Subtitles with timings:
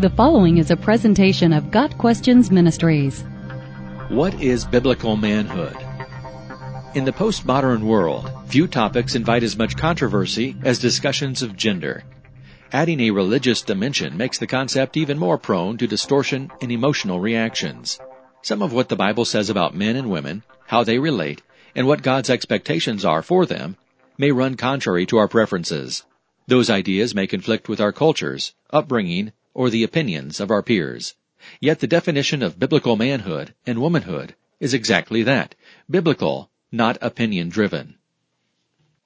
[0.00, 3.20] The following is a presentation of Got Questions Ministries.
[4.08, 5.76] What is biblical manhood?
[6.94, 12.02] In the postmodern world, few topics invite as much controversy as discussions of gender.
[12.72, 18.00] Adding a religious dimension makes the concept even more prone to distortion and emotional reactions.
[18.40, 21.42] Some of what the Bible says about men and women, how they relate,
[21.74, 23.76] and what God's expectations are for them
[24.16, 26.04] may run contrary to our preferences.
[26.46, 31.14] Those ideas may conflict with our cultures, upbringing, or the opinions of our peers.
[31.60, 35.54] Yet the definition of biblical manhood and womanhood is exactly that,
[35.88, 37.96] biblical, not opinion driven.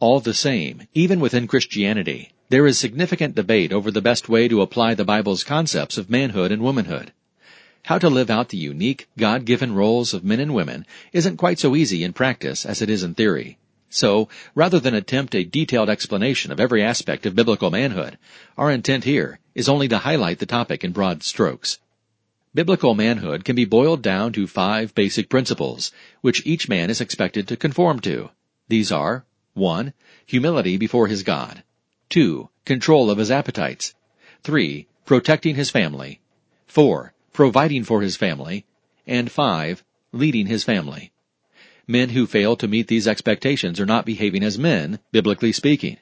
[0.00, 4.60] All the same, even within Christianity, there is significant debate over the best way to
[4.60, 7.12] apply the Bible's concepts of manhood and womanhood.
[7.84, 11.76] How to live out the unique, God-given roles of men and women isn't quite so
[11.76, 13.58] easy in practice as it is in theory.
[13.94, 18.18] So, rather than attempt a detailed explanation of every aspect of biblical manhood,
[18.58, 21.78] our intent here is only to highlight the topic in broad strokes.
[22.52, 25.92] Biblical manhood can be boiled down to five basic principles,
[26.22, 28.30] which each man is expected to conform to.
[28.66, 29.92] These are 1.
[30.26, 31.62] Humility before his God.
[32.08, 32.48] 2.
[32.64, 33.94] Control of his appetites.
[34.42, 34.88] 3.
[35.04, 36.20] Protecting his family.
[36.66, 37.14] 4.
[37.32, 38.64] Providing for his family.
[39.06, 39.84] And 5.
[40.10, 41.12] Leading his family.
[41.86, 45.98] Men who fail to meet these expectations are not behaving as men, biblically speaking,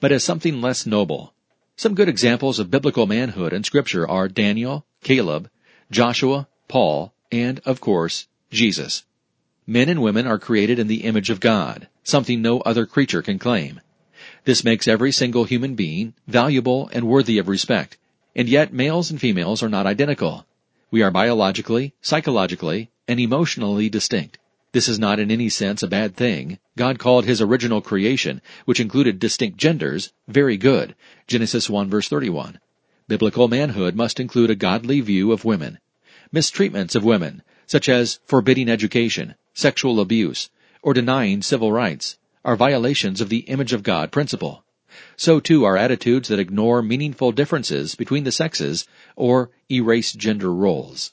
[0.00, 1.32] but as something less noble.
[1.76, 5.50] Some good examples of biblical manhood in scripture are Daniel, Caleb,
[5.90, 9.04] Joshua, Paul, and, of course, Jesus.
[9.66, 13.38] Men and women are created in the image of God, something no other creature can
[13.38, 13.80] claim.
[14.44, 17.96] This makes every single human being valuable and worthy of respect.
[18.36, 20.46] And yet males and females are not identical.
[20.90, 24.38] We are biologically, psychologically, and emotionally distinct.
[24.72, 26.58] This is not in any sense a bad thing.
[26.76, 30.94] God called his original creation, which included distinct genders, very good.
[31.26, 32.58] Genesis 1 verse 31.
[33.06, 35.78] Biblical manhood must include a godly view of women.
[36.32, 40.48] Mistreatments of women, such as forbidding education, sexual abuse,
[40.80, 44.64] or denying civil rights, are violations of the image of God principle.
[45.18, 51.12] So too are attitudes that ignore meaningful differences between the sexes or erase gender roles.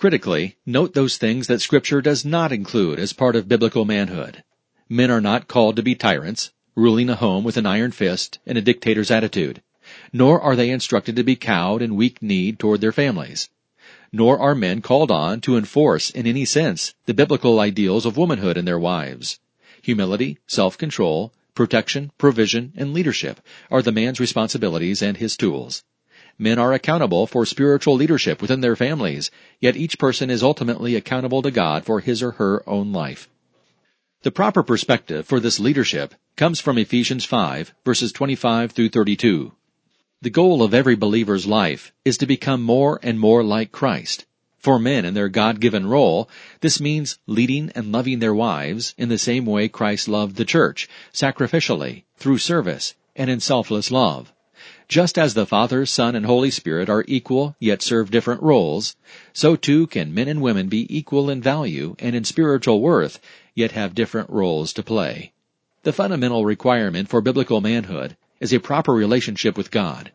[0.00, 4.42] Critically, note those things that Scripture does not include as part of biblical manhood.
[4.88, 8.56] Men are not called to be tyrants, ruling a home with an iron fist and
[8.56, 9.60] a dictator's attitude.
[10.10, 13.50] Nor are they instructed to be cowed and weak-kneed toward their families.
[14.10, 18.56] Nor are men called on to enforce in any sense the biblical ideals of womanhood
[18.56, 19.38] in their wives.
[19.82, 23.38] Humility, self-control, protection, provision, and leadership
[23.70, 25.84] are the man's responsibilities and his tools.
[26.42, 29.30] Men are accountable for spiritual leadership within their families,
[29.60, 33.28] yet each person is ultimately accountable to God for his or her own life.
[34.22, 39.52] The proper perspective for this leadership comes from Ephesians 5 verses 25 through 32.
[40.22, 44.24] The goal of every believer's life is to become more and more like Christ.
[44.56, 46.26] For men in their God-given role,
[46.62, 50.88] this means leading and loving their wives in the same way Christ loved the church,
[51.12, 54.32] sacrificially, through service, and in selfless love.
[54.90, 58.96] Just as the Father, Son, and Holy Spirit are equal yet serve different roles,
[59.32, 63.20] so too can men and women be equal in value and in spiritual worth,
[63.54, 65.32] yet have different roles to play.
[65.84, 70.10] The fundamental requirement for biblical manhood is a proper relationship with God.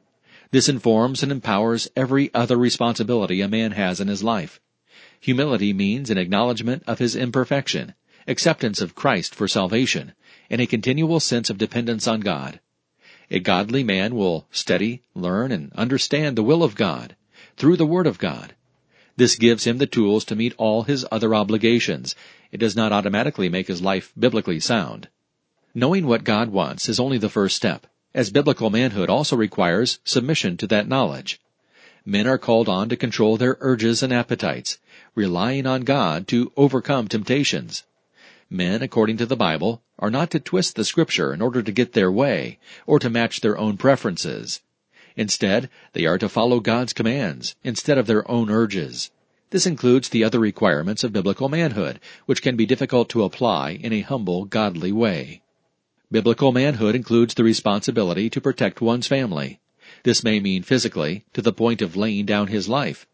[0.52, 4.60] This informs and empowers every other responsibility a man has in his life.
[5.22, 7.94] Humility means an acknowledgement of his imperfection,
[8.28, 10.12] acceptance of Christ for salvation,
[10.50, 12.60] and a continual sense of dependence on God.
[13.32, 17.16] A godly man will study, learn, and understand the will of God
[17.58, 18.54] through the Word of God.
[19.18, 22.16] This gives him the tools to meet all his other obligations.
[22.52, 25.08] It does not automatically make his life biblically sound.
[25.74, 30.58] Knowing what God wants is only the first step, as biblical manhood also requires submission
[30.58, 31.40] to that knowledge.
[32.06, 34.78] Men are called on to control their urges and appetites,
[35.16, 37.84] relying on God to overcome temptations.
[38.50, 41.94] Men, according to the Bible, are not to twist the scripture in order to get
[41.94, 44.62] their way or to match their own preferences.
[45.16, 49.10] Instead, they are to follow God's commands instead of their own urges.
[49.50, 53.94] This includes the other requirements of biblical manhood, which can be difficult to apply in
[53.94, 55.42] a humble, godly way.
[56.12, 59.60] Biblical manhood includes the responsibility to protect one's family.
[60.04, 63.08] This may mean physically, to the point of laying down his life.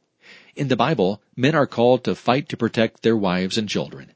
[0.56, 4.12] In the Bible, men are called to fight to protect their wives and children.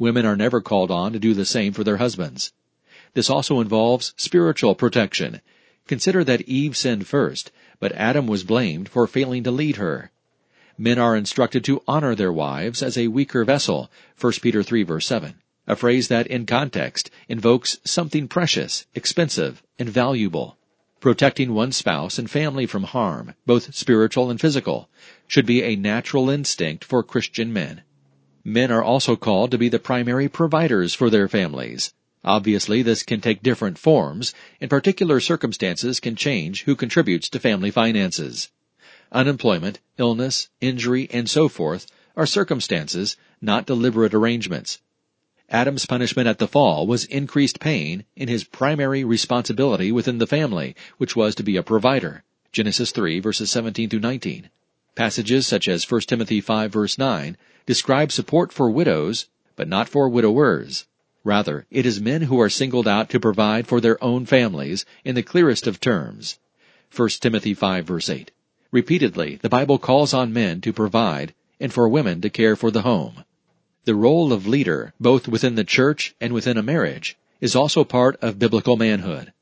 [0.00, 2.54] Women are never called on to do the same for their husbands.
[3.12, 5.42] This also involves spiritual protection.
[5.86, 10.10] Consider that Eve sinned first, but Adam was blamed for failing to lead her.
[10.78, 15.06] Men are instructed to honor their wives as a weaker vessel, 1 Peter 3 verse
[15.06, 15.34] 7,
[15.66, 20.56] a phrase that in context invokes something precious, expensive, and valuable.
[21.00, 24.88] Protecting one's spouse and family from harm, both spiritual and physical,
[25.26, 27.82] should be a natural instinct for Christian men.
[28.44, 31.92] Men are also called to be the primary providers for their families.
[32.24, 37.70] Obviously, this can take different forms, and particular circumstances can change who contributes to family
[37.70, 38.50] finances.
[39.12, 44.78] Unemployment, illness, injury, and so forth are circumstances, not deliberate arrangements.
[45.50, 50.76] Adam's punishment at the fall was increased pain in his primary responsibility within the family,
[50.96, 52.22] which was to be a provider.
[52.52, 54.48] Genesis 3 verses 17 through 19.
[54.94, 60.08] Passages such as 1 Timothy 5 verse 9 describe support for widows, but not for
[60.08, 60.86] widowers.
[61.24, 65.14] Rather, it is men who are singled out to provide for their own families in
[65.14, 66.38] the clearest of terms.
[66.94, 68.30] 1 Timothy 5 verse 8.
[68.72, 72.82] Repeatedly, the Bible calls on men to provide and for women to care for the
[72.82, 73.24] home.
[73.84, 78.16] The role of leader, both within the church and within a marriage, is also part
[78.22, 79.32] of biblical manhood.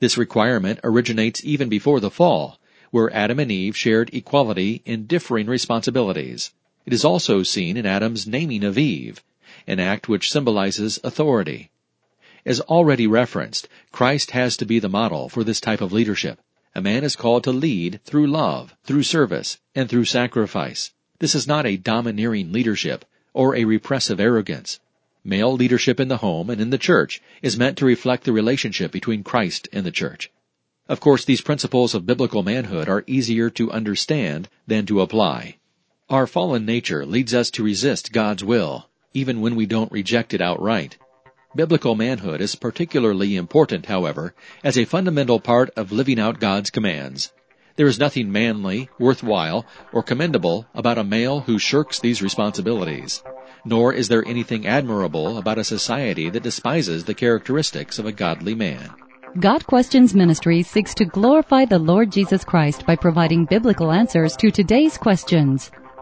[0.00, 2.60] This requirement originates even before the fall,
[2.90, 6.52] where Adam and Eve shared equality in differing responsibilities.
[6.86, 9.22] It is also seen in Adam's naming of Eve,
[9.66, 11.70] an act which symbolizes authority.
[12.44, 16.40] As already referenced, Christ has to be the model for this type of leadership.
[16.74, 20.92] A man is called to lead through love, through service, and through sacrifice.
[21.20, 24.78] This is not a domineering leadership, or a repressive arrogance.
[25.24, 28.92] Male leadership in the home and in the church is meant to reflect the relationship
[28.92, 30.30] between Christ and the church.
[30.86, 35.56] Of course, these principles of biblical manhood are easier to understand than to apply.
[36.14, 40.40] Our fallen nature leads us to resist God's will, even when we don't reject it
[40.40, 40.96] outright.
[41.56, 44.32] Biblical manhood is particularly important, however,
[44.62, 47.32] as a fundamental part of living out God's commands.
[47.74, 53.20] There is nothing manly, worthwhile, or commendable about a male who shirks these responsibilities.
[53.64, 58.54] Nor is there anything admirable about a society that despises the characteristics of a godly
[58.54, 58.88] man.
[59.40, 64.52] Got Questions Ministry seeks to glorify the Lord Jesus Christ by providing biblical answers to
[64.52, 65.72] today's questions.